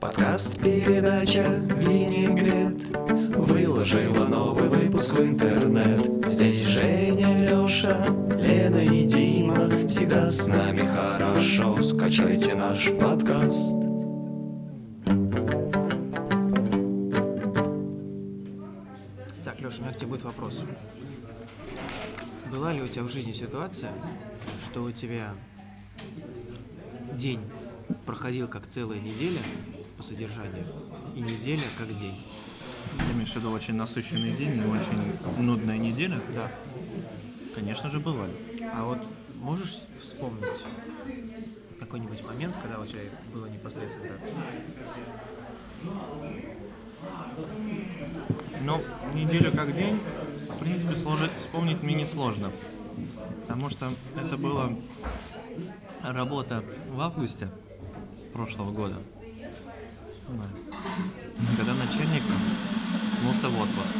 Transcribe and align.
Подкаст 0.00 0.58
передача 0.62 1.44
Винегрет 1.76 2.96
Выложила 3.36 4.24
новый 4.24 4.70
выпуск 4.70 5.12
в 5.12 5.20
интернет. 5.22 6.26
Здесь 6.26 6.62
Женя, 6.62 7.46
Лёша, 7.46 8.06
Лена 8.38 8.78
и 8.78 9.04
Дима. 9.04 9.86
Всегда 9.88 10.30
с 10.30 10.48
нами 10.48 10.86
хорошо. 10.86 11.82
Скачайте 11.82 12.54
наш 12.54 12.90
подкаст. 12.98 13.76
Так, 19.44 19.60
Леша, 19.60 19.80
у 19.80 19.82
меня 19.82 19.92
к 19.92 19.98
тебе 19.98 20.06
будет 20.06 20.24
вопрос. 20.24 20.60
Была 22.50 22.72
ли 22.72 22.80
у 22.80 22.88
тебя 22.88 23.02
в 23.02 23.10
жизни 23.10 23.32
ситуация, 23.32 23.92
что 24.64 24.82
у 24.82 24.92
тебя 24.92 25.34
день 27.12 27.40
проходил 28.06 28.48
как 28.48 28.66
целая 28.66 28.98
неделя 28.98 29.40
по 30.00 30.06
содержанию, 30.06 30.64
и 31.14 31.20
неделя 31.20 31.62
как 31.76 31.88
день? 31.98 32.18
Ты 32.96 33.12
имеешь 33.12 33.32
в 33.32 33.36
виду 33.36 33.50
очень 33.50 33.74
насыщенный 33.74 34.34
день 34.34 34.56
и 34.56 34.64
очень 34.64 35.12
нудная 35.38 35.76
неделя? 35.76 36.16
Да. 36.34 36.50
Конечно 37.54 37.90
же, 37.90 38.00
бывали. 38.00 38.32
А 38.72 38.84
вот 38.84 38.98
можешь 39.34 39.80
вспомнить 40.00 40.64
какой-нибудь 41.78 42.24
момент, 42.24 42.54
когда 42.62 42.80
у 42.80 42.86
тебя 42.86 43.00
было 43.34 43.44
непосредственно 43.44 44.08
так? 44.08 44.20
Но 48.62 48.80
неделю 49.12 49.52
как 49.52 49.76
день, 49.76 50.00
в 50.48 50.58
принципе, 50.60 50.96
сложи- 50.96 51.30
вспомнить 51.38 51.82
мне 51.82 51.92
несложно. 51.92 52.50
Потому 53.42 53.68
что 53.68 53.92
это 54.16 54.38
была 54.38 54.70
работа 56.02 56.64
в 56.88 56.98
августе 57.02 57.50
прошлого 58.32 58.72
года. 58.72 58.96
Да. 60.36 61.56
Когда 61.56 61.74
начальник 61.74 62.22
смылся 63.18 63.48
в 63.48 63.60
отпуск. 63.60 63.94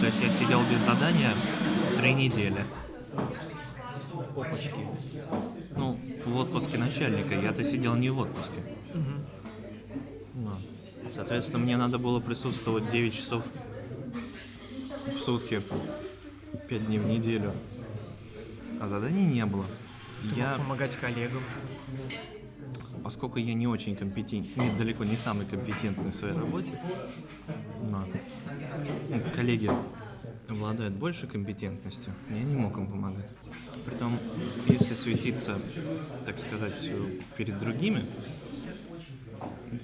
То 0.00 0.06
есть 0.06 0.20
я 0.22 0.30
сидел 0.30 0.62
без 0.70 0.80
задания 0.80 1.32
три 1.98 2.14
недели. 2.14 2.64
Опачки. 4.36 4.86
Ну, 5.76 5.98
в 6.26 6.36
отпуске 6.36 6.78
начальника. 6.78 7.34
Я-то 7.34 7.64
сидел 7.64 7.94
не 7.96 8.10
в 8.10 8.18
отпуске. 8.18 8.62
Ну, 10.34 10.56
Соответственно, 11.14 11.58
мне 11.58 11.76
надо 11.76 11.98
было 11.98 12.20
присутствовать 12.20 12.90
9 12.90 13.14
часов 13.14 13.42
в 15.06 15.12
сутки, 15.12 15.60
5 16.68 16.86
дней 16.86 16.98
в 16.98 17.06
неделю. 17.06 17.52
А 18.80 18.88
заданий 18.88 19.26
не 19.26 19.44
было. 19.44 19.66
Я... 20.36 20.52
Я, 20.52 20.58
Помогать 20.58 20.96
коллегам. 20.96 21.42
Поскольку 23.02 23.38
я 23.38 23.54
не 23.54 23.66
очень 23.66 23.96
компетентный, 23.96 24.68
не, 24.68 24.76
далеко 24.76 25.04
не 25.04 25.16
самый 25.16 25.46
компетентный 25.46 26.10
в 26.10 26.14
своей 26.14 26.34
работе, 26.34 26.70
но 27.86 28.06
коллеги 29.34 29.70
обладают 30.48 30.94
больше 30.94 31.26
компетентностью, 31.26 32.12
я 32.28 32.42
не 32.42 32.56
мог 32.56 32.76
им 32.76 32.86
помогать. 32.88 33.28
Притом, 33.86 34.18
если 34.66 34.94
светиться, 34.94 35.58
так 36.26 36.38
сказать, 36.38 36.74
перед 37.36 37.58
другими, 37.58 38.04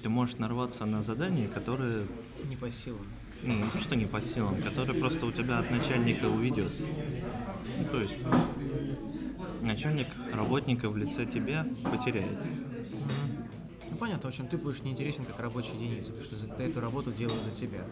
ты 0.03 0.09
можешь 0.09 0.37
нарваться 0.37 0.85
на 0.85 1.01
задания, 1.01 1.47
которые 1.47 2.05
Не 2.49 2.55
по 2.55 2.69
силам. 2.71 3.05
ну, 3.43 3.55
не 3.55 3.69
то, 3.71 3.77
что 3.77 3.95
не 3.95 4.05
по 4.05 4.21
силам, 4.21 4.61
которые 4.61 4.99
просто 4.99 5.25
у 5.25 5.31
тебя 5.31 5.59
от 5.59 5.71
начальника 5.71 6.25
уведет. 6.25 6.71
Ну, 7.77 7.85
то 7.89 8.01
есть 8.01 8.15
начальник 9.61 10.07
работника 10.33 10.89
в 10.89 10.97
лице 10.97 11.25
тебя 11.25 11.65
потеряет. 11.89 12.37
Ну 13.97 14.01
понятно, 14.01 14.29
в 14.29 14.31
общем, 14.31 14.47
ты 14.47 14.57
будешь 14.57 14.83
неинтересен 14.83 15.23
как 15.23 15.39
рабочая 15.39 15.73
единица, 15.73 16.11
потому 16.11 16.23
что 16.23 16.55
ты 16.55 16.63
эту 16.63 16.79
работу 16.79 17.11
делают 17.11 17.43
за 17.43 17.49
тебя. 17.59 17.83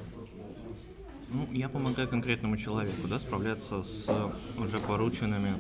Ну, 1.29 1.51
я 1.51 1.67
помогаю 1.67 2.07
конкретному 2.07 2.57
человеку, 2.57 3.07
да, 3.07 3.19
справляться 3.19 3.81
с 3.81 4.07
уже 4.55 4.77
порученными 4.77 5.55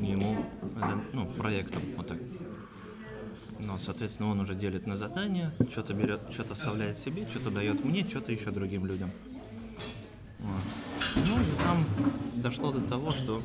ему 0.00 0.44
э, 0.62 1.00
ну, 1.12 1.26
проектом, 1.26 1.80
вот 1.96 2.08
так. 2.08 2.18
Ну, 3.60 3.78
соответственно, 3.78 4.30
он 4.30 4.40
уже 4.40 4.56
делит 4.56 4.84
на 4.88 4.96
задания, 4.96 5.54
что-то 5.70 5.94
берет, 5.94 6.22
что-то 6.32 6.54
оставляет 6.54 6.98
себе, 6.98 7.24
что-то 7.28 7.52
дает 7.52 7.84
мне, 7.84 8.02
что-то 8.02 8.32
еще 8.32 8.50
другим 8.50 8.84
людям. 8.84 9.12
Вот. 10.40 10.62
Ну, 11.24 11.40
и 11.40 11.62
там 11.62 11.84
дошло 12.34 12.72
до 12.72 12.80
того, 12.80 13.12
что 13.12 13.40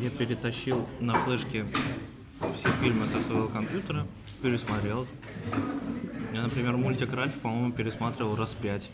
я 0.00 0.10
перетащил 0.10 0.86
на 1.00 1.14
флешке 1.14 1.66
все 2.58 2.68
фильмы 2.80 3.06
со 3.06 3.20
своего 3.20 3.48
компьютера, 3.48 4.06
пересмотрел. 4.40 5.06
Я, 6.32 6.42
например, 6.42 6.76
мультик 6.76 7.12
Ральф, 7.12 7.34
по-моему, 7.34 7.72
пересматривал 7.72 8.36
раз 8.36 8.54
пять. 8.54 8.90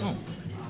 Ну, 0.00 0.14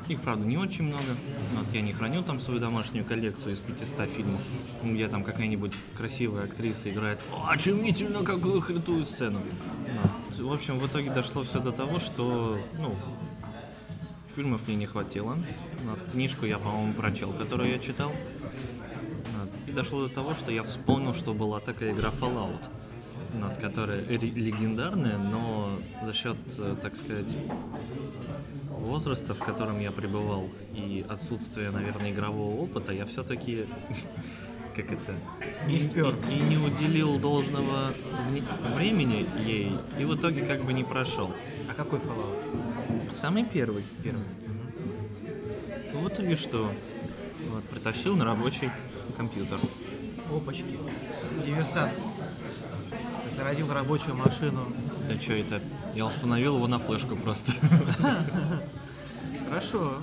их, 0.08 0.20
правда, 0.20 0.46
не 0.46 0.56
очень 0.56 0.84
много. 0.84 1.16
Вот 1.56 1.66
я 1.72 1.80
не 1.80 1.92
храню 1.92 2.22
там 2.22 2.40
свою 2.40 2.60
домашнюю 2.60 3.04
коллекцию 3.04 3.54
из 3.54 3.60
500 3.60 4.08
фильмов, 4.10 4.40
где 4.82 5.08
там 5.08 5.24
какая-нибудь 5.24 5.72
красивая 5.96 6.44
актриса 6.44 6.90
играет 6.90 7.18
очумительно 7.46 8.22
какую 8.22 8.62
крутую 8.62 9.04
сцену. 9.04 9.40
Вот. 9.40 10.38
В 10.38 10.52
общем, 10.52 10.78
в 10.78 10.86
итоге 10.86 11.10
дошло 11.10 11.44
все 11.44 11.60
до 11.60 11.72
того, 11.72 11.98
что, 11.98 12.58
ну, 12.78 12.96
фильмов 14.34 14.62
мне 14.66 14.76
не 14.76 14.86
хватило. 14.86 15.38
Вот, 15.84 15.98
книжку 16.12 16.46
я, 16.46 16.58
по-моему, 16.58 16.94
прочел, 16.94 17.32
которую 17.32 17.70
я 17.70 17.78
читал. 17.78 18.12
Вот. 19.66 19.68
И 19.68 19.72
дошло 19.72 20.06
до 20.08 20.14
того, 20.14 20.34
что 20.34 20.50
я 20.50 20.62
вспомнил, 20.62 21.14
что 21.14 21.34
была 21.34 21.60
такая 21.60 21.92
игра 21.92 22.10
Fallout, 22.10 22.60
вот, 23.34 23.56
которая 23.60 24.04
ре- 24.06 24.16
легендарная, 24.18 25.18
но 25.18 25.78
за 26.04 26.12
счет, 26.12 26.36
э, 26.58 26.76
так 26.82 26.96
сказать, 26.96 27.26
возраста, 28.70 29.34
в 29.34 29.38
котором 29.38 29.80
я 29.80 29.90
пребывал, 29.92 30.48
и 30.74 31.04
отсутствия, 31.08 31.70
наверное, 31.70 32.10
игрового 32.10 32.60
опыта, 32.62 32.92
я 32.92 33.06
все-таки, 33.06 33.66
как 34.76 34.86
это, 34.90 35.14
Не 35.66 35.78
впёр. 35.78 36.14
и, 36.30 36.38
и 36.38 36.40
не 36.42 36.56
уделил 36.58 37.18
должного 37.18 37.94
времени 38.74 39.26
ей, 39.46 39.72
и 39.98 40.04
в 40.04 40.14
итоге 40.16 40.42
как 40.44 40.64
бы 40.64 40.72
не 40.72 40.84
прошел. 40.84 41.30
А 41.70 41.74
какой 41.74 42.00
Fallout? 42.00 43.14
Самый 43.14 43.44
первый. 43.44 43.84
Первый. 44.02 44.24
Ну, 45.92 46.00
в 46.00 46.08
итоге 46.08 46.36
что? 46.36 46.70
Вот, 47.50 47.64
притащил 47.64 48.16
на 48.16 48.24
рабочий 48.24 48.70
компьютер. 49.16 49.58
Опачки. 50.30 50.78
Диверсант. 51.44 51.92
Заразил 53.34 53.72
рабочую 53.72 54.16
машину. 54.16 54.72
Да 55.08 55.20
что 55.20 55.32
это? 55.32 55.60
Я 55.94 56.06
установил 56.06 56.56
его 56.56 56.66
на 56.66 56.78
флешку 56.78 57.16
просто. 57.16 57.52
Хорошо. 59.48 59.98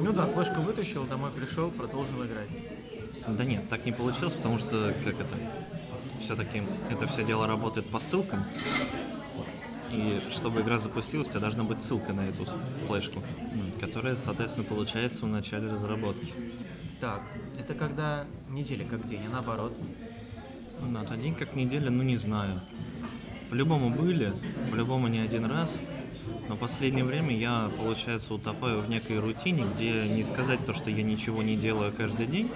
Ну 0.00 0.12
да, 0.12 0.26
флешку 0.26 0.60
вытащил, 0.60 1.04
домой 1.04 1.30
пришел, 1.30 1.70
продолжил 1.70 2.24
играть. 2.24 2.48
Да 3.26 3.44
нет, 3.44 3.68
так 3.68 3.86
не 3.86 3.92
получилось, 3.92 4.34
потому 4.34 4.58
что, 4.58 4.92
как 5.04 5.14
это, 5.14 5.34
все-таки 6.20 6.62
это 6.90 7.06
все 7.06 7.24
дело 7.24 7.46
работает 7.46 7.86
по 7.86 8.00
ссылкам. 8.00 8.44
И 9.94 10.22
чтобы 10.30 10.62
игра 10.62 10.78
запустилась, 10.78 11.28
у 11.28 11.30
тебя 11.30 11.40
должна 11.40 11.62
быть 11.62 11.80
ссылка 11.80 12.12
на 12.12 12.22
эту 12.22 12.46
флешку, 12.86 13.22
которая, 13.80 14.16
соответственно, 14.16 14.64
получается 14.64 15.24
в 15.24 15.28
начале 15.28 15.70
разработки. 15.70 16.32
Так, 17.00 17.22
это 17.58 17.74
когда 17.74 18.24
неделя 18.50 18.84
как 18.84 19.06
день, 19.06 19.20
а 19.28 19.32
наоборот. 19.34 19.76
Ну, 20.80 20.98
это 21.00 21.16
день 21.16 21.34
как 21.34 21.54
неделя, 21.54 21.90
ну 21.90 22.02
не 22.02 22.16
знаю. 22.16 22.60
По-любому 23.50 23.90
были, 23.90 24.32
по-любому 24.70 25.06
не 25.06 25.20
один 25.20 25.44
раз. 25.44 25.76
Но 26.48 26.56
в 26.56 26.58
последнее 26.58 27.04
время 27.04 27.36
я, 27.36 27.70
получается, 27.78 28.34
утопаю 28.34 28.80
в 28.80 28.88
некой 28.88 29.20
рутине, 29.20 29.64
где 29.74 30.08
не 30.08 30.24
сказать 30.24 30.64
то, 30.66 30.72
что 30.72 30.90
я 30.90 31.02
ничего 31.02 31.42
не 31.42 31.56
делаю 31.56 31.92
каждый 31.96 32.26
день, 32.26 32.50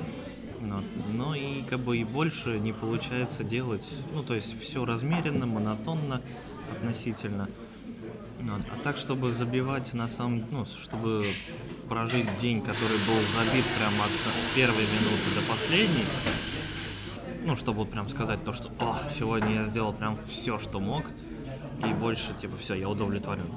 но, 0.61 0.83
но 1.13 1.35
и 1.35 1.63
как 1.63 1.81
бы 1.81 1.99
и 1.99 2.05
больше 2.05 2.59
не 2.59 2.73
получается 2.73 3.45
делать. 3.45 3.87
Ну, 4.15 4.23
то 4.23 4.35
есть 4.35 4.61
все 4.61 4.85
размеренно, 4.85 5.47
монотонно 5.47 6.21
относительно. 6.73 7.49
Вот. 8.41 8.63
А 8.73 8.83
так, 8.85 8.97
чтобы 8.97 9.33
забивать 9.33 9.93
на 9.95 10.09
самом, 10.09 10.45
ну, 10.51 10.65
чтобы 10.65 11.25
прожить 11.89 12.27
день, 12.41 12.61
который 12.61 12.97
был 12.99 13.19
забит 13.37 13.65
прямо 13.79 14.05
от 14.05 14.55
первой 14.55 14.83
минуты 14.85 15.35
до 15.35 15.43
последней, 15.51 16.05
ну, 17.45 17.57
чтобы 17.57 17.79
вот 17.81 17.91
прям 17.91 18.09
сказать 18.09 18.45
то, 18.45 18.53
что 18.53 18.71
«О, 18.79 18.97
сегодня 19.17 19.55
я 19.63 19.65
сделал 19.67 19.93
прям 19.93 20.17
все, 20.29 20.59
что 20.59 20.81
мог, 20.81 21.05
и 21.81 21.93
больше, 21.95 22.35
типа, 22.41 22.57
все, 22.61 22.75
я 22.75 22.89
удовлетворен». 22.89 23.51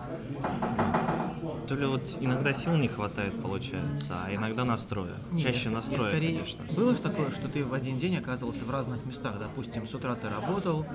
То 1.67 1.75
ли 1.75 1.85
вот 1.85 2.17
иногда 2.19 2.53
сил 2.53 2.75
не 2.75 2.87
хватает, 2.89 3.39
получается, 3.41 4.15
а 4.25 4.33
иногда 4.35 4.65
настроя. 4.65 5.15
Не, 5.31 5.41
Чаще 5.41 5.65
я- 5.65 5.69
я 5.71 5.77
настроя, 5.77 6.09
скорее- 6.09 6.33
конечно. 6.39 6.65
Было 6.75 6.95
такое, 6.95 7.31
что 7.31 7.47
ты 7.47 7.63
в 7.63 7.73
один 7.73 7.97
день 7.97 8.17
оказывался 8.17 8.65
в 8.65 8.69
разных 8.71 9.05
местах. 9.05 9.39
Допустим, 9.39 9.87
с 9.87 9.93
утра 9.93 10.15
ты 10.15 10.27
работал, 10.27 10.85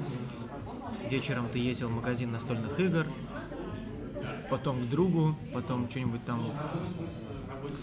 вечером 1.10 1.48
ты 1.48 1.58
ездил 1.58 1.88
в 1.88 1.92
магазин 1.92 2.32
настольных 2.32 2.78
игр, 2.78 3.06
потом 4.50 4.86
к 4.86 4.90
другу, 4.90 5.34
потом 5.52 5.88
что-нибудь 5.90 6.24
там 6.24 6.40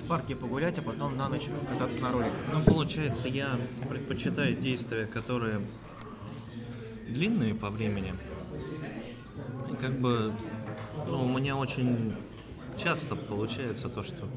в 0.03 0.07
парке 0.07 0.35
погулять, 0.35 0.77
а 0.79 0.81
потом 0.81 1.17
на 1.17 1.29
ночь 1.29 1.47
кататься 1.69 1.99
на 2.01 2.11
роликах. 2.11 2.39
Ну, 2.51 2.61
получается, 2.61 3.27
я 3.27 3.57
предпочитаю 3.89 4.55
действия, 4.55 5.05
которые 5.05 5.61
длинные 7.07 7.53
по 7.53 7.69
времени. 7.69 8.13
И 9.71 9.75
как 9.75 9.99
бы 9.99 10.33
ну, 11.07 11.25
у 11.25 11.37
меня 11.37 11.55
очень 11.55 12.15
часто 12.81 13.15
получается 13.15 13.89
то, 13.89 14.03
что 14.03 14.27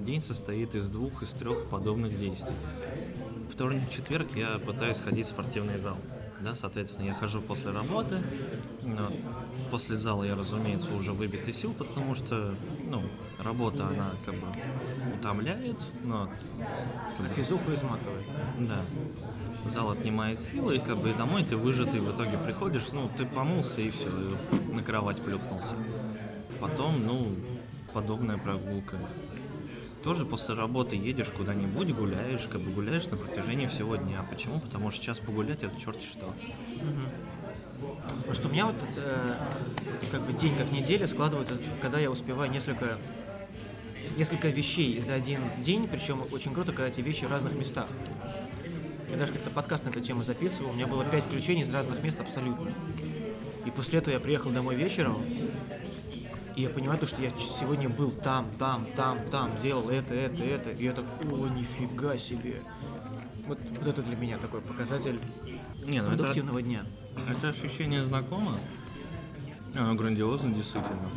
день 0.00 0.22
состоит 0.22 0.74
из 0.74 0.88
двух, 0.88 1.22
из 1.22 1.30
трех 1.30 1.68
подобных 1.68 2.18
действий. 2.18 2.56
Вторник, 3.52 3.90
четверг 3.90 4.28
я 4.36 4.58
пытаюсь 4.58 4.98
ходить 4.98 5.26
в 5.26 5.30
спортивный 5.30 5.78
зал. 5.78 5.96
Да, 6.40 6.54
соответственно, 6.54 7.06
я 7.06 7.14
хожу 7.14 7.42
после 7.42 7.70
работы. 7.70 8.18
После 9.70 9.96
зала 9.96 10.24
я, 10.24 10.34
разумеется, 10.34 10.92
уже 10.94 11.12
выбит 11.12 11.46
из 11.46 11.56
сил, 11.56 11.74
потому 11.74 12.14
что, 12.14 12.54
ну, 12.86 13.02
работа, 13.38 13.86
она 13.86 14.12
как 14.24 14.34
бы 14.34 14.46
утомляет, 15.14 15.76
но... 16.02 16.30
Как 17.16 17.26
бы, 17.26 17.34
Физуху 17.34 17.72
изматывает. 17.72 18.24
да. 18.58 18.80
Зал 19.70 19.90
отнимает 19.90 20.40
силы, 20.40 20.76
и 20.76 20.78
как 20.78 20.96
бы 20.96 21.10
и 21.10 21.14
домой 21.14 21.44
ты 21.44 21.56
выжатый 21.56 22.00
в 22.00 22.10
итоге 22.10 22.38
приходишь, 22.38 22.90
ну, 22.92 23.10
ты 23.16 23.26
помылся 23.26 23.80
и 23.82 23.90
все, 23.90 24.08
на 24.72 24.82
кровать 24.82 25.20
плюхнулся. 25.20 25.76
Потом, 26.58 27.06
ну, 27.06 27.34
подобная 27.92 28.38
прогулка. 28.38 28.96
Тоже 30.02 30.24
после 30.24 30.54
работы 30.54 30.96
едешь 30.96 31.28
куда-нибудь, 31.28 31.94
гуляешь, 31.94 32.48
как 32.50 32.60
бы 32.62 32.70
гуляешь 32.70 33.06
на 33.06 33.16
протяжении 33.16 33.66
всего 33.66 33.96
дня. 33.96 34.24
Почему? 34.30 34.60
Потому 34.60 34.90
что 34.90 35.04
час 35.04 35.18
погулять 35.18 35.62
это 35.62 35.78
черти 35.78 36.06
что. 36.06 36.34
Потому 38.16 38.34
что 38.34 38.48
у 38.48 38.50
меня 38.50 38.66
вот 38.66 38.76
э, 38.96 39.34
как 40.10 40.22
бы 40.22 40.32
день 40.32 40.56
как 40.56 40.70
неделя 40.72 41.06
складывается, 41.06 41.54
когда 41.82 41.98
я 41.98 42.10
успеваю 42.10 42.50
несколько 42.50 42.98
несколько 44.16 44.48
вещей 44.48 45.00
за 45.00 45.14
один 45.14 45.40
день, 45.58 45.86
причем 45.86 46.22
очень 46.32 46.52
круто, 46.52 46.72
когда 46.72 46.88
эти 46.88 47.00
вещи 47.00 47.24
в 47.24 47.30
разных 47.30 47.54
местах. 47.54 47.88
Я 49.10 49.16
даже 49.16 49.32
как-то 49.32 49.50
подкаст 49.50 49.84
на 49.84 49.90
эту 49.90 50.00
тему 50.00 50.22
записывал, 50.22 50.70
у 50.70 50.72
меня 50.74 50.86
было 50.86 51.04
пять 51.04 51.24
включений 51.24 51.62
из 51.62 51.70
разных 51.72 52.02
мест 52.02 52.20
абсолютно. 52.20 52.72
И 53.66 53.70
после 53.70 53.98
этого 53.98 54.14
я 54.14 54.20
приехал 54.20 54.50
домой 54.50 54.76
вечером, 54.76 55.24
и 56.60 56.64
я 56.64 56.68
понимаю, 56.68 56.98
то, 56.98 57.06
что 57.06 57.22
я 57.22 57.30
сегодня 57.58 57.88
был 57.88 58.10
там, 58.10 58.46
там, 58.58 58.86
там, 58.94 59.18
там, 59.30 59.50
делал 59.62 59.88
это, 59.88 60.12
это, 60.12 60.42
это, 60.42 60.70
и 60.70 60.84
я 60.84 60.92
так, 60.92 61.06
о, 61.22 61.48
нифига 61.48 62.18
себе. 62.18 62.60
Вот, 63.46 63.58
вот 63.78 63.88
это 63.88 64.02
для 64.02 64.14
меня 64.14 64.36
такой 64.36 64.60
показатель 64.60 65.18
Не, 65.86 66.02
ну 66.02 66.08
это, 66.08 66.18
продуктивного 66.18 66.60
дня. 66.60 66.84
это 67.30 67.48
ощущение 67.48 68.04
знакомо. 68.04 68.58
Оно 69.74 69.94
грандиозно, 69.94 70.52
действительно. 70.52 71.08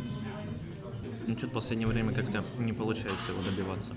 Ну, 1.26 1.36
что-то 1.36 1.48
в 1.48 1.54
последнее 1.54 1.88
время 1.88 2.14
как-то 2.14 2.42
не 2.56 2.72
получается 2.72 3.32
его 3.32 3.42
добиваться. 3.42 3.92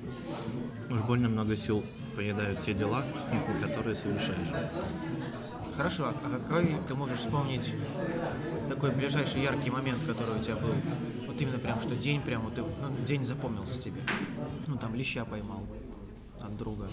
Уж 0.89 0.99
больно 1.03 1.29
много 1.29 1.55
сил 1.55 1.81
поедают 2.17 2.61
те 2.63 2.73
дела, 2.73 3.03
которые 3.61 3.95
совершаешь. 3.95 4.49
Хорошо, 5.77 6.07
а 6.07 6.39
какой 6.39 6.75
ты 6.87 6.95
можешь 6.95 7.19
вспомнить 7.19 7.71
такой 8.67 8.89
ближайший 8.89 9.43
яркий 9.43 9.69
момент, 9.69 9.99
который 10.07 10.39
у 10.39 10.43
тебя 10.43 10.55
был? 10.55 10.73
Вот 11.37 11.43
именно 11.43 11.59
прям, 11.59 11.79
что 11.79 11.95
день 11.95 12.19
прям, 12.19 12.41
вот 12.41 12.57
ну, 12.57 13.05
день 13.05 13.23
запомнился 13.23 13.79
тебе. 13.79 14.01
Ну, 14.65 14.75
там 14.75 14.95
леща 14.95 15.23
поймал 15.23 15.67
от 16.41 16.57
друга. 16.57 16.87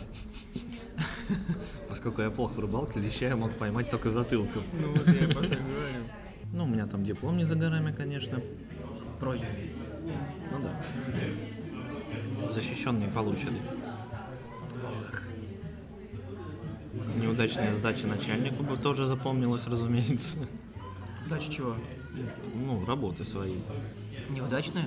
Поскольку 1.89 2.21
я 2.21 2.31
плохо 2.31 2.53
в 2.53 2.59
рыбалке, 2.59 3.01
леща 3.01 3.29
я 3.29 3.37
мог 3.37 3.55
поймать 3.55 3.89
только 3.89 4.11
затылком. 4.11 4.65
Ну, 4.75 4.93
вот 4.93 5.09
я 5.09 5.29
потом 5.29 5.45
говорю. 5.45 6.05
Ну, 6.53 6.65
у 6.65 6.67
меня 6.67 6.87
там 6.87 7.07
диплом 7.07 7.39
не 7.39 7.45
за 7.45 7.55
горами, 7.55 7.91
конечно. 7.91 8.39
Пройден. 9.19 9.47
Ну 10.53 10.59
да. 10.63 12.53
Защищенный 12.53 13.09
полученный. 13.09 13.63
Неудачная 17.17 17.73
сдача 17.73 18.07
начальнику 18.07 18.63
бы 18.63 18.77
тоже 18.77 19.07
запомнилась, 19.07 19.67
разумеется. 19.67 20.37
Сдача 21.23 21.51
чего? 21.51 21.77
Ну, 22.55 22.85
работы 22.85 23.25
свои. 23.25 23.55
Неудачная? 24.31 24.85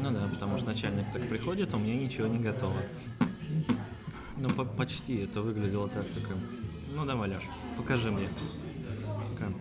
Ну 0.00 0.10
да, 0.10 0.28
потому 0.28 0.56
что 0.58 0.66
начальник 0.66 1.06
так 1.12 1.28
приходит, 1.28 1.72
а 1.74 1.76
у 1.76 1.80
меня 1.80 1.96
ничего 1.96 2.26
не 2.28 2.38
готово. 2.38 2.76
Ну, 4.36 4.48
по- 4.50 4.64
почти 4.64 5.16
это 5.22 5.42
выглядело 5.42 5.88
так, 5.88 6.06
такое. 6.08 6.36
Ну, 6.94 7.04
давай, 7.04 7.28
Леш, 7.30 7.42
покажи 7.76 8.10
мне. 8.10 8.28
Такая, 9.34 9.52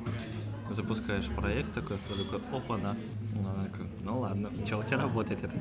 Запускаешь 0.69 1.27
проект 1.29 1.73
такой, 1.73 1.97
кто 1.97 2.23
такой, 2.23 2.59
опа, 2.59 2.77
да. 2.77 2.95
Ну, 3.33 3.63
такая, 3.63 3.87
ну 4.03 4.19
ладно, 4.19 4.51
что 4.65 4.77
у 4.77 4.83
тебя 4.83 4.97
работает 4.97 5.43
это? 5.43 5.55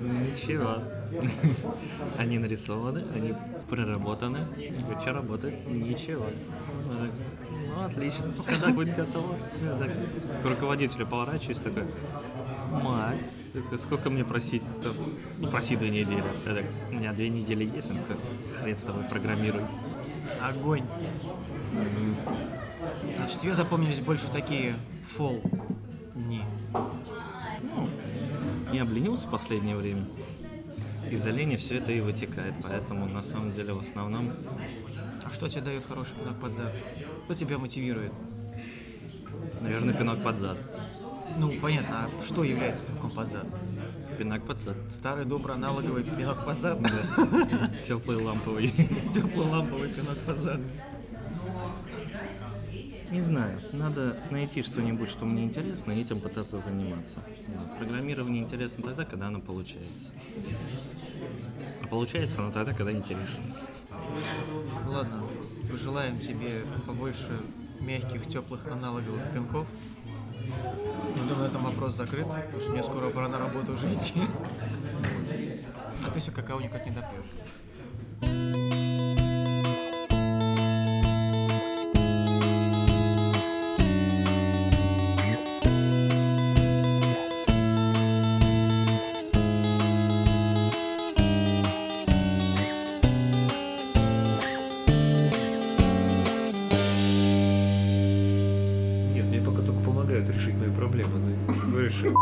Ничего. 0.00 0.82
Они 2.18 2.38
нарисованы, 2.38 3.04
они 3.14 3.34
проработаны. 3.68 4.40
Что 5.00 5.12
работает? 5.12 5.66
Ничего. 5.68 6.26
Такая, 6.26 7.10
Ну, 7.74 7.84
отлично, 7.84 8.32
когда 8.44 8.68
будет 8.70 8.96
готово? 8.96 9.36
Я 9.62 9.78
так 9.78 9.90
к 10.42 10.48
руководителю 10.50 11.06
поворачиваюсь, 11.06 11.58
такой, 11.58 11.84
мать, 12.70 13.30
сколько 13.78 14.10
мне 14.10 14.24
просить? 14.24 14.62
Да, 14.82 14.90
Ну, 15.38 15.48
проси 15.48 15.76
две 15.76 15.90
недели. 15.90 16.22
Я 16.46 16.54
так, 16.54 16.64
у 16.90 16.94
меня 16.94 17.12
две 17.12 17.28
недели 17.28 17.64
есть, 17.64 17.90
он 17.90 17.98
такой, 17.98 18.16
хрен 18.60 18.76
с 18.76 18.82
тобой, 18.82 19.04
программируй. 19.04 19.62
Огонь. 20.40 20.84
Значит, 23.16 23.40
тебе 23.40 23.54
запомнились 23.54 24.00
больше 24.00 24.28
такие 24.32 24.76
фол 25.16 25.42
дни. 26.14 26.42
Я 28.72 28.82
обленился 28.82 29.26
в 29.26 29.30
последнее 29.30 29.76
время. 29.76 30.06
Из 31.10 31.26
лени 31.26 31.56
все 31.56 31.78
это 31.78 31.90
и 31.92 32.00
вытекает, 32.00 32.54
поэтому 32.62 33.06
на 33.06 33.22
самом 33.22 33.52
деле 33.52 33.72
в 33.72 33.80
основном 33.80 34.32
А 35.24 35.30
что 35.32 35.48
тебе 35.48 35.62
дает 35.62 35.84
хороший 35.86 36.14
пинок 36.14 36.38
под 36.40 36.54
зад? 36.54 36.72
Что 37.24 37.34
тебя 37.34 37.58
мотивирует? 37.58 38.12
Наверное, 39.60 39.92
пинок 39.92 40.22
под 40.22 40.38
зад. 40.38 40.58
Ну, 41.38 41.58
понятно, 41.60 42.06
а 42.06 42.22
что 42.22 42.44
является 42.44 42.84
пинком 42.84 43.10
под 43.10 43.30
зад? 43.30 43.46
Пинок 44.18 44.46
под 44.46 44.60
зад. 44.60 44.76
Старый 44.90 45.24
добрый 45.24 45.56
аналоговый 45.56 46.04
пинок 46.04 46.44
под 46.44 46.60
зад? 46.60 46.78
Теплый 47.86 48.22
ламповый. 48.22 48.68
Теплый 49.14 49.46
ламповый 49.46 49.88
пинок 49.90 50.18
под 50.18 50.38
зад. 50.38 50.60
Не 53.10 53.22
знаю. 53.22 53.58
Надо 53.72 54.16
найти 54.30 54.62
что-нибудь, 54.62 55.10
что 55.10 55.24
мне 55.24 55.44
интересно, 55.44 55.92
и 55.92 56.00
этим 56.00 56.20
пытаться 56.20 56.58
заниматься. 56.58 57.20
Да. 57.48 57.74
Программирование 57.78 58.44
интересно 58.44 58.84
тогда, 58.84 59.04
когда 59.04 59.28
оно 59.28 59.40
получается. 59.40 60.10
А 61.82 61.86
получается 61.88 62.40
оно 62.40 62.52
тогда, 62.52 62.72
когда 62.72 62.92
интересно. 62.92 63.44
Ладно, 64.86 65.24
пожелаем 65.70 66.20
тебе 66.20 66.62
побольше 66.86 67.40
мягких, 67.80 68.28
теплых 68.28 68.66
аналоговых 68.66 69.32
пинков. 69.32 69.66
Я 71.16 71.22
думаю, 71.22 71.38
на 71.38 71.46
этом 71.46 71.64
вопрос 71.64 71.94
закрыт, 71.96 72.26
потому 72.26 72.60
что 72.60 72.70
мне 72.70 72.82
скоро 72.82 73.10
пора 73.10 73.28
на 73.28 73.38
работу 73.38 73.72
уже 73.72 73.92
идти. 73.92 74.22
А 76.04 76.10
ты 76.10 76.20
все 76.20 76.32
какао 76.32 76.60
никак 76.60 76.84
не 76.86 76.92
допьешь. 76.92 77.30
Говоришь, 101.90 102.16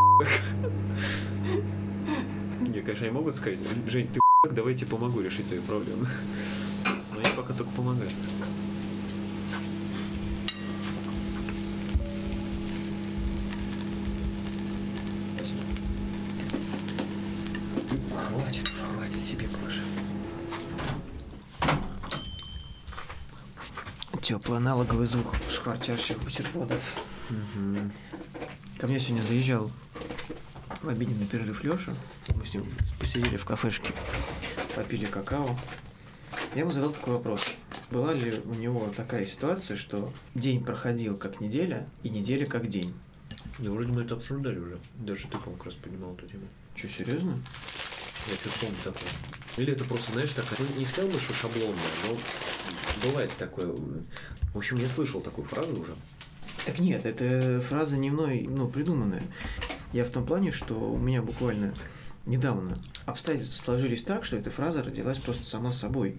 Не, 2.61 2.81
конечно, 2.81 3.07
они 3.07 3.15
могут 3.15 3.37
сказать, 3.37 3.59
Жень, 3.87 4.09
ты 4.13 4.21
давай 4.51 4.73
я 4.73 4.79
тебе 4.79 4.91
помогу 4.91 5.21
решить 5.21 5.47
твои 5.47 5.61
проблемы. 5.61 6.07
Но 6.85 7.21
я 7.21 7.31
пока 7.37 7.53
только 7.53 7.71
помогаю. 7.73 8.11
Спасибо. 15.37 15.61
Хватит 18.29 18.69
уже, 18.69 18.83
хватит 18.97 19.25
себе 19.25 19.49
положи. 19.49 19.81
Теплый 24.23 24.59
аналоговый 24.59 25.07
звук 25.07 25.35
шкварчащих 25.51 26.19
бутербродов. 26.19 26.97
Ко 28.79 28.87
мне 28.87 29.01
сегодня 29.01 29.25
заезжал 29.25 29.73
в 30.83 30.89
обеденный 30.89 31.27
перерыв 31.27 31.65
Леша. 31.65 31.93
Мы 32.37 32.47
с 32.47 32.55
ним 32.55 32.65
посидели 33.01 33.37
в 33.37 33.45
кафешке, 33.45 33.93
попили 34.77 35.05
какао. 35.05 35.59
Я 36.55 36.61
ему 36.61 36.71
задал 36.71 36.93
такой 36.93 37.15
вопрос. 37.15 37.43
Была 37.91 38.13
ли 38.15 38.41
у 38.45 38.55
него 38.55 38.89
такая 38.95 39.27
ситуация, 39.27 39.77
что 39.77 40.13
день 40.37 40.65
проходил 40.65 41.17
как 41.17 41.41
неделя 41.41 41.89
и 42.05 42.09
неделя 42.09 42.47
как 42.47 42.69
день? 42.69 42.95
Да 43.59 43.71
вроде 43.71 43.91
мы 43.91 44.03
это 44.03 44.15
обсуждали 44.15 44.61
уже. 44.61 44.79
Даже 44.95 45.23
ты, 45.23 45.39
по-моему, 45.39 45.57
как 45.57 45.67
раз 45.67 45.75
поднимал 45.75 46.15
эту 46.15 46.29
тему. 46.29 46.47
Че, 46.77 46.89
серьезно? 46.89 47.43
Я 48.29 48.35
что-то 48.37 48.61
помню 48.61 48.77
такое. 48.85 49.09
Или 49.57 49.73
это 49.73 49.85
просто, 49.87 50.13
знаешь, 50.13 50.33
такая, 50.35 50.57
ну, 50.61 50.79
не 50.79 50.85
сказал 50.85 51.11
бы, 51.11 51.19
что 51.19 51.35
шаблонная, 51.35 51.75
но 52.07 52.17
бывает 53.09 53.33
такое. 53.39 53.75
В 54.55 54.57
общем, 54.57 54.77
я 54.77 54.87
слышал 54.87 55.21
такую 55.21 55.49
фразу 55.49 55.73
уже. 55.73 55.95
Так 56.69 56.81
нет, 56.81 57.07
это 57.07 57.63
фраза 57.63 57.97
не 57.97 58.11
мной, 58.11 58.47
ну, 58.47 58.69
придуманная. 58.69 59.23
Я 59.95 60.05
в 60.05 60.11
том 60.11 60.27
плане, 60.27 60.53
что 60.53 60.75
у 60.75 60.99
меня 60.99 61.23
буквально 61.23 61.73
недавно 62.27 62.77
обстоятельства 63.07 63.65
сложились 63.65 64.03
так, 64.03 64.27
что 64.27 64.37
эта 64.37 64.51
фраза 64.51 64.83
родилась 64.83 65.17
просто 65.17 65.45
сама 65.45 65.73
собой. 65.73 66.19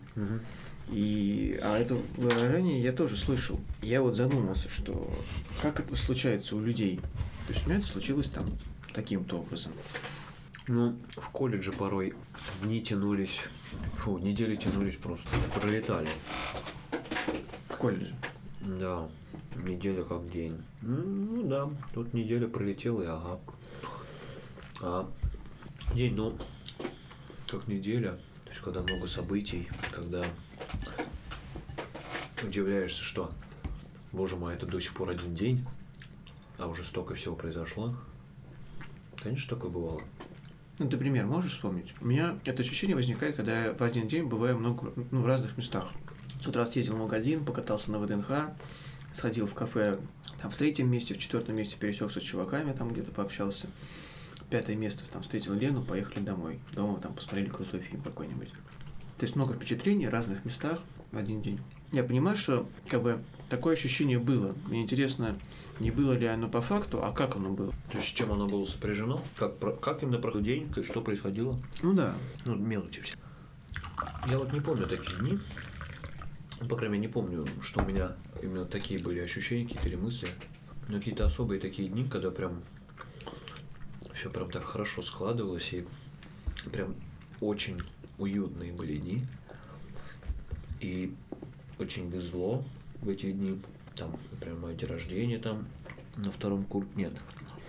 И, 0.89 1.59
а 1.61 1.77
это 1.77 2.01
выражение 2.17 2.81
я 2.81 2.93
тоже 2.93 3.15
слышал. 3.15 3.59
Я 3.83 4.01
вот 4.01 4.15
задумался, 4.15 4.71
что 4.71 5.13
как 5.61 5.81
это 5.81 5.95
случается 5.95 6.55
у 6.55 6.61
людей. 6.61 6.99
То 7.45 7.53
есть 7.53 7.67
у 7.67 7.69
меня 7.69 7.77
это 7.77 7.87
случилось 7.87 8.29
там 8.29 8.45
таким-то 8.95 9.37
образом. 9.37 9.71
Ну, 10.65 10.97
в 11.15 11.29
колледже 11.29 11.71
порой 11.73 12.15
дни 12.63 12.81
тянулись, 12.81 13.41
фу, 13.97 14.17
недели 14.17 14.55
тянулись 14.55 14.95
просто, 14.95 15.29
пролетали. 15.53 16.09
В 17.67 17.75
колледже. 17.75 18.15
Да, 18.61 19.07
неделя 19.63 20.03
как 20.03 20.29
день. 20.29 20.63
Ну 20.81 21.43
да, 21.43 21.69
тут 21.93 22.13
неделя 22.13 22.47
пролетела 22.47 23.01
и 23.01 23.05
ага. 23.05 23.39
А 24.81 25.09
день, 25.93 26.15
ну, 26.15 26.37
как 27.47 27.67
неделя, 27.67 28.19
то 28.43 28.49
есть 28.49 28.61
когда 28.61 28.81
много 28.81 29.07
событий, 29.07 29.67
когда 29.91 30.23
удивляешься, 32.43 33.03
что, 33.03 33.31
боже 34.11 34.35
мой, 34.35 34.53
это 34.53 34.65
до 34.65 34.79
сих 34.79 34.93
пор 34.93 35.09
один 35.09 35.35
день, 35.35 35.65
а 36.57 36.67
уже 36.67 36.83
столько 36.83 37.15
всего 37.15 37.35
произошло. 37.35 37.95
Конечно, 39.21 39.55
такое 39.55 39.69
бывало. 39.71 40.01
Ну, 40.77 40.89
ты 40.89 40.97
пример 40.97 41.25
можешь 41.25 41.51
вспомнить? 41.51 41.93
У 41.99 42.05
меня 42.05 42.39
это 42.45 42.61
ощущение 42.61 42.95
возникает, 42.95 43.35
когда 43.35 43.65
я 43.65 43.73
в 43.73 43.81
один 43.81 44.07
день 44.07 44.23
бываю 44.23 44.57
много, 44.57 44.93
ну, 45.11 45.21
в 45.21 45.25
разных 45.25 45.57
местах. 45.57 45.91
С 46.41 46.47
утра 46.47 46.65
съездил 46.65 46.95
в 46.95 46.99
магазин, 46.99 47.43
покатался 47.43 47.91
на 47.91 47.99
ВДНХ, 47.99 48.51
сходил 49.13 49.47
в 49.47 49.53
кафе 49.53 49.99
там, 50.41 50.51
в 50.51 50.55
третьем 50.55 50.89
месте, 50.89 51.13
в 51.13 51.19
четвертом 51.19 51.55
месте 51.55 51.75
пересекся 51.77 52.19
с 52.19 52.23
чуваками, 52.23 52.73
там 52.73 52.91
где-то 52.91 53.11
пообщался. 53.11 53.67
Пятое 54.49 54.75
место 54.75 55.03
там 55.11 55.21
встретил 55.21 55.53
Лену, 55.53 55.83
поехали 55.83 56.23
домой. 56.23 56.59
Дома 56.73 56.99
там 56.99 57.13
посмотрели 57.13 57.49
крутой 57.49 57.81
фильм 57.81 58.01
какой-нибудь. 58.01 58.49
То 59.17 59.25
есть 59.25 59.35
много 59.35 59.53
впечатлений 59.53 60.07
в 60.07 60.11
разных 60.11 60.43
местах 60.45 60.79
в 61.11 61.17
один 61.17 61.41
день. 61.41 61.59
Я 61.91 62.03
понимаю, 62.03 62.37
что 62.37 62.67
как 62.87 63.01
бы 63.03 63.21
такое 63.49 63.73
ощущение 63.73 64.19
было. 64.19 64.55
Мне 64.67 64.81
интересно, 64.81 65.35
не 65.79 65.91
было 65.91 66.13
ли 66.13 66.25
оно 66.25 66.47
по 66.47 66.61
факту, 66.61 67.03
а 67.03 67.11
как 67.11 67.35
оно 67.35 67.51
было. 67.51 67.71
То 67.91 67.97
есть 67.97 68.07
с 68.07 68.11
чем 68.11 68.31
оно 68.31 68.47
было 68.47 68.65
сопряжено? 68.65 69.21
Как, 69.35 69.57
про- 69.57 69.73
как 69.73 70.03
именно 70.03 70.19
проходил 70.19 70.45
день, 70.45 70.83
что 70.83 71.01
происходило? 71.01 71.59
Ну 71.81 71.93
да. 71.93 72.13
Ну, 72.45 72.55
мелочи 72.55 73.01
все. 73.01 73.17
Я 74.27 74.37
вот 74.37 74.53
не 74.53 74.61
помню 74.61 74.87
такие 74.87 75.17
дни. 75.19 75.39
Ну, 76.61 76.67
По 76.67 76.75
крайней 76.75 76.97
мере, 76.97 77.07
не 77.07 77.11
помню, 77.11 77.45
что 77.61 77.81
у 77.81 77.85
меня 77.85 78.15
именно 78.41 78.65
такие 78.65 78.99
были 78.99 79.19
ощущения, 79.19 79.65
какие-то 79.65 79.87
или 79.87 79.95
мысли. 79.95 80.27
Но 80.87 80.97
какие-то 80.97 81.25
особые 81.25 81.59
такие 81.59 81.87
дни, 81.87 82.07
когда 82.07 82.31
прям 82.31 82.61
все 84.13 84.29
прям 84.29 84.51
так 84.51 84.63
хорошо 84.63 85.01
складывалось 85.01 85.71
и 85.73 85.85
прям 86.71 86.95
очень 87.39 87.79
уютные 88.17 88.73
были 88.73 88.97
дни. 88.97 89.23
И 90.81 91.15
очень 91.77 92.09
везло 92.09 92.65
в 93.01 93.09
эти 93.09 93.31
дни. 93.31 93.61
Там, 93.95 94.17
например, 94.31 94.57
мое 94.57 94.75
день 94.75 94.89
рождения 94.89 95.39
там 95.39 95.67
на 96.17 96.31
втором 96.31 96.65
курсе, 96.65 96.89
нет, 96.95 97.13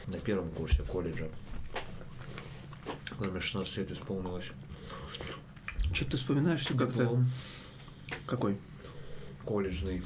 на 0.07 0.19
первом 0.19 0.51
курсе 0.51 0.83
колледжа. 0.83 1.29
Когда 3.11 3.31
мне 3.31 3.41
16 3.41 3.77
лет 3.77 3.91
исполнилось. 3.93 4.51
Что 5.93 6.05
ты 6.05 6.17
вспоминаешь 6.17 6.61
все 6.63 6.75
как-то... 6.77 7.25
Какой? 8.27 8.59
Колледжный. 9.45 10.03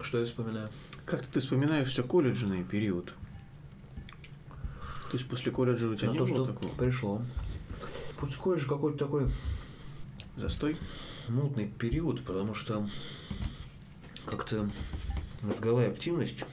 Что 0.00 0.18
я 0.18 0.26
вспоминаю? 0.26 0.68
Как 1.04 1.26
ты 1.26 1.40
вспоминаешь 1.40 1.88
все 1.88 2.02
колледжный 2.02 2.64
период? 2.64 3.06
То 5.10 5.18
есть 5.18 5.28
после 5.28 5.52
колледжа 5.52 5.88
у 5.88 5.94
тебя 5.94 6.08
не 6.08 6.18
то, 6.18 6.24
было 6.24 6.44
что 6.44 6.46
такого 6.46 6.74
пришло. 6.74 7.22
После 8.18 8.36
колледжа 8.36 8.68
какой-то 8.68 8.98
такой 8.98 9.30
застой? 10.36 10.76
мутный 11.28 11.68
период, 11.68 12.24
потому 12.24 12.54
что 12.54 12.88
как-то 14.26 14.68
мозговая 15.40 15.90
активность 15.90 16.44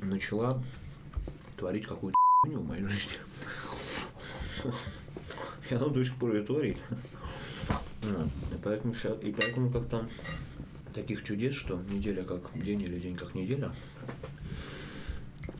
начала 0.00 0.62
творить 1.56 1.86
какую-то 1.86 2.16
хуйню 2.42 2.60
в 2.60 2.66
моей 2.66 2.84
жизни. 2.84 3.12
Она 5.70 5.88
до 5.88 6.04
сих 6.04 6.14
пор 6.16 6.34
ее 6.34 6.42
творит. 6.42 6.78
Вот. 8.02 8.26
И 8.26 8.58
поэтому, 8.62 8.94
и 9.22 9.32
поэтому 9.32 9.70
как-то 9.70 10.08
таких 10.92 11.22
чудес, 11.24 11.54
что 11.54 11.80
неделя 11.88 12.24
как 12.24 12.42
день 12.54 12.82
или 12.82 12.98
день 12.98 13.16
как 13.16 13.34
неделя, 13.34 13.72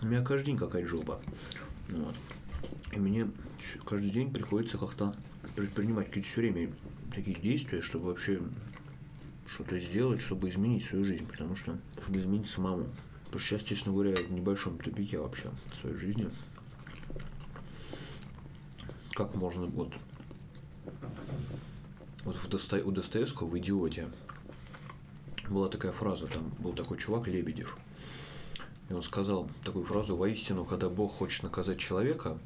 у 0.03 0.07
меня 0.07 0.23
каждый 0.25 0.47
день 0.47 0.59
какая-то 0.59 0.89
жопа. 0.89 1.21
Вот. 1.89 2.15
И 2.93 2.99
мне 2.99 3.31
каждый 3.85 4.11
день 4.11 4.33
приходится 4.33 4.77
как-то 4.77 5.15
предпринимать 5.57 6.09
какие-то 6.09 6.29
все 6.29 6.41
время 6.41 6.73
такие 7.15 7.39
действия, 7.39 7.81
чтобы 7.81 8.07
вообще 8.07 8.41
что-то 9.47 9.79
сделать, 9.79 10.21
чтобы 10.21 10.49
изменить 10.49 10.85
свою 10.85 11.05
жизнь, 11.05 11.27
потому 11.27 11.57
что 11.57 11.79
чтобы 12.03 12.19
изменить 12.19 12.49
самому. 12.49 12.89
Потому 13.25 13.41
что 13.41 13.57
сейчас, 13.57 13.63
честно 13.63 13.93
говоря, 13.93 14.17
в 14.17 14.33
небольшом 14.33 14.79
тупике 14.79 15.19
вообще 15.19 15.51
в 15.73 15.77
своей 15.77 15.97
жизни. 15.97 16.29
Как 19.15 19.35
можно 19.35 19.67
вот 19.67 19.93
вот 22.25 22.37
в 22.37 22.49
Досто- 22.49 22.83
у 22.83 22.91
Достоевского 22.91 23.49
в 23.49 23.59
«Идиоте» 23.59 24.09
была 25.49 25.69
такая 25.69 25.93
фраза, 25.93 26.26
там 26.26 26.50
был 26.59 26.73
такой 26.73 26.99
чувак 26.99 27.26
Лебедев, 27.26 27.76
и 28.88 28.93
он 28.93 29.02
сказал 29.02 29.49
такую 29.64 29.85
фразу, 29.85 30.17
воистину, 30.17 30.64
когда 30.64 30.88
Бог 30.88 31.14
хочет 31.14 31.43
наказать 31.43 31.79
человека, 31.79 32.38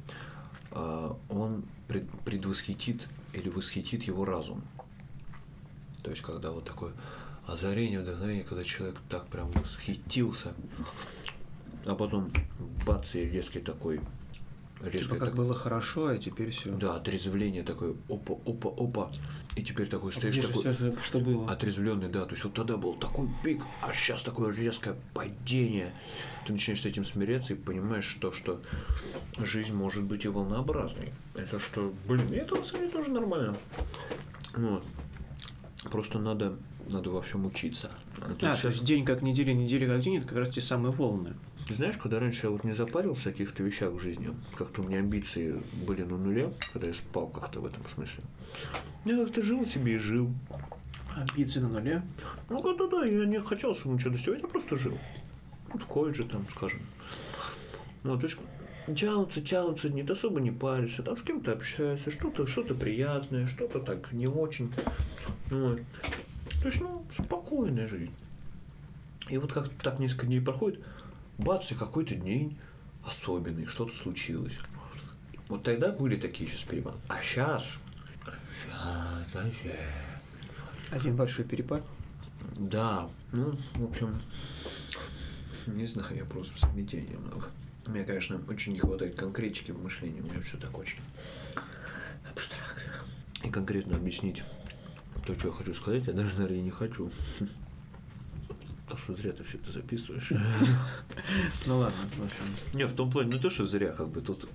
а, 0.71 1.17
он 1.29 1.63
пред- 1.87 2.09
предвосхитит 2.25 3.07
или 3.33 3.49
восхитит 3.49 4.03
его 4.03 4.25
разум. 4.25 4.63
То 6.03 6.11
есть, 6.11 6.23
когда 6.23 6.51
вот 6.51 6.65
такое 6.65 6.93
озарение, 7.45 7.99
вдохновение, 8.01 8.43
когда 8.43 8.63
человек 8.63 8.97
так 9.09 9.27
прям 9.27 9.51
восхитился, 9.51 10.53
а 11.85 11.95
потом 11.95 12.31
бац, 12.85 13.15
и 13.15 13.19
резкий 13.25 13.59
такой, 13.59 14.01
резкий 14.81 14.99
Типа 14.99 15.15
как 15.15 15.29
такой, 15.29 15.45
было 15.45 15.53
хорошо, 15.53 16.07
а 16.07 16.17
теперь 16.17 16.51
все. 16.51 16.71
да, 16.71 16.95
отрезвление 16.95 17.63
такое, 17.63 17.95
опа, 18.09 18.33
опа, 18.45 18.69
опа, 18.69 19.11
и 19.55 19.63
теперь 19.63 19.87
такой 19.87 20.13
стоишь 20.13 20.37
такой, 20.37 20.73
все, 20.73 20.91
что 21.01 21.19
было. 21.19 21.49
отрезвленный, 21.51 22.09
да, 22.09 22.25
то 22.25 22.31
есть 22.31 22.43
вот 22.43 22.53
тогда 22.53 22.77
был 22.77 22.93
такой 22.93 23.29
пик, 23.43 23.63
а 23.81 23.91
сейчас 23.93 24.23
такое 24.23 24.53
резкое 24.53 24.95
падение. 25.13 25.93
Ты 26.45 26.53
начинаешь 26.53 26.81
с 26.81 26.85
этим 26.85 27.05
смиряться 27.05 27.53
и 27.53 27.57
понимаешь, 27.57 28.05
что, 28.05 28.31
что 28.31 28.61
жизнь 29.39 29.73
может 29.73 30.03
быть 30.03 30.25
и 30.25 30.27
волнообразной. 30.27 31.11
Это 31.35 31.59
что, 31.59 31.93
блин, 32.07 32.31
это 32.33 32.55
на 32.55 32.63
самом 32.63 32.81
деле 32.81 32.91
тоже 32.91 33.11
нормально. 33.11 33.57
Вот. 34.55 34.83
Просто 35.91 36.19
надо, 36.19 36.57
надо 36.89 37.09
во 37.09 37.21
всем 37.21 37.45
учиться. 37.45 37.91
А 38.19 38.33
то 38.33 38.47
А, 38.47 38.49
есть 38.51 38.61
то 38.61 38.67
есть 38.69 38.83
день 38.83 39.05
как 39.05 39.21
неделя, 39.21 39.53
неделя 39.53 39.87
как 39.89 40.01
день, 40.01 40.17
это 40.17 40.27
как 40.27 40.37
раз 40.37 40.49
те 40.49 40.61
самые 40.61 40.91
волны. 40.91 41.35
Знаешь, 41.73 41.97
когда 41.97 42.19
раньше 42.19 42.47
я 42.47 42.51
вот 42.51 42.63
не 42.63 42.73
запарился 42.73 43.29
о 43.29 43.31
каких-то 43.31 43.63
вещах 43.63 43.91
в 43.91 43.99
жизни, 43.99 44.29
как-то 44.55 44.81
у 44.81 44.85
меня 44.85 44.99
амбиции 44.99 45.61
были 45.85 46.03
на 46.03 46.17
нуле, 46.17 46.53
когда 46.71 46.87
я 46.87 46.93
спал 46.93 47.27
как-то 47.27 47.59
в 47.59 47.65
этом 47.65 47.87
смысле. 47.89 48.23
Я 49.05 49.17
как-то 49.17 49.41
жил 49.41 49.65
себе 49.65 49.95
и 49.95 49.97
жил. 49.97 50.31
Амбиции 51.15 51.59
на 51.59 51.69
нуле. 51.69 52.03
Ну, 52.49 52.61
когда 52.61 52.87
да, 52.87 53.05
я 53.05 53.25
не 53.25 53.41
хотел 53.41 53.71
особо 53.71 53.95
ничего 53.95 54.11
достигать, 54.11 54.41
я 54.41 54.47
просто 54.47 54.77
жил. 54.77 54.97
В 55.73 55.85
колледже 55.85 56.23
там, 56.23 56.45
скажем. 56.49 56.79
Ну, 58.03 58.17
то 58.17 58.27
есть 58.27 58.37
тянутся, 58.95 59.41
тянутся 59.41 59.89
ты 59.89 60.11
особо 60.11 60.39
не 60.39 60.51
паришься, 60.51 61.03
там 61.03 61.17
с 61.17 61.21
кем-то 61.21 61.51
общаешься, 61.51 62.11
что-то 62.11 62.47
что 62.47 62.63
приятное, 62.63 63.47
что-то 63.47 63.79
так 63.79 64.11
не 64.13 64.27
очень. 64.27 64.71
Вот. 65.49 65.81
То 66.61 66.65
есть, 66.65 66.81
ну, 66.81 67.05
спокойная 67.11 67.87
жизнь. 67.87 68.13
И 69.29 69.37
вот 69.37 69.51
как 69.51 69.69
так 69.83 69.99
несколько 69.99 70.25
дней 70.27 70.39
проходит, 70.39 70.87
бац, 71.37 71.71
и 71.71 71.75
какой-то 71.75 72.15
день 72.15 72.57
особенный, 73.05 73.65
что-то 73.65 73.95
случилось. 73.95 74.59
Вот 75.47 75.63
тогда 75.63 75.91
были 75.91 76.17
такие 76.17 76.49
сейчас 76.49 76.63
перепады. 76.63 76.97
А 77.07 77.21
сейчас... 77.21 77.65
Сейчас 78.63 79.33
вообще... 79.33 79.77
Один 80.91 81.15
большой 81.15 81.45
перепад. 81.45 81.85
Да, 82.55 83.09
ну, 83.31 83.51
в 83.75 83.83
общем, 83.83 84.15
не 85.67 85.85
знаю, 85.85 86.15
я 86.15 86.25
просто 86.25 86.53
в 86.55 86.59
смятении 86.59 87.15
много. 87.15 87.49
Мне, 87.87 88.03
конечно, 88.03 88.41
очень 88.47 88.73
не 88.73 88.79
хватает 88.79 89.15
конкретики 89.15 89.71
в 89.71 89.81
мышлении, 89.81 90.21
у 90.21 90.23
меня 90.23 90.41
все 90.41 90.57
так 90.57 90.77
очень 90.77 90.99
абстрактно. 92.29 92.93
И 93.43 93.49
конкретно 93.49 93.97
объяснить 93.97 94.43
то, 95.25 95.35
что 95.35 95.49
я 95.49 95.53
хочу 95.53 95.73
сказать, 95.73 96.07
я 96.07 96.13
даже, 96.13 96.33
наверное, 96.35 96.61
не 96.61 96.71
хочу. 96.71 97.11
То, 99.07 99.13
что 99.13 99.21
зря 99.21 99.31
ты 99.31 99.43
все 99.45 99.57
это 99.57 99.71
записываешь. 99.71 100.31
Ну 101.65 101.77
ладно, 101.79 101.97
в 102.17 102.23
общем. 102.23 102.77
Не, 102.77 102.85
в 102.85 102.93
том 102.93 103.09
плане, 103.09 103.33
не 103.33 103.39
то, 103.39 103.49
что 103.49 103.65
зря, 103.65 103.93
как 103.93 104.09
бы 104.09 104.19
тут 104.21 104.49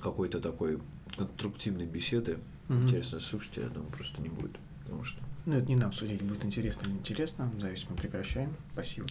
какой-то 0.00 0.40
такой 0.40 0.78
конструктивной 1.16 1.86
беседы. 1.86 2.38
Интересно, 2.68 3.18
слушайте, 3.20 3.62
я 3.62 3.68
думаю, 3.68 3.90
просто 3.90 4.22
не 4.22 4.28
будет. 4.28 4.52
Потому 4.84 5.02
что 5.04 5.20
Ну, 5.44 5.54
это 5.54 5.66
не 5.66 5.76
нам 5.76 5.92
судить, 5.92 6.22
будет 6.22 6.44
интересно 6.44 6.86
или 6.86 6.92
неинтересно. 6.92 7.50
Зависть 7.60 7.86
мы 7.90 7.96
прекращаем. 7.96 8.54
Спасибо. 8.72 9.06